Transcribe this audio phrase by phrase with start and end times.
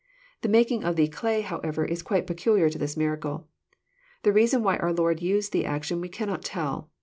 [0.41, 3.47] The making of the *< clay," however, is quite peculiar to this miracle.
[4.23, 6.89] The reason why our Lord used the action we cannot tell.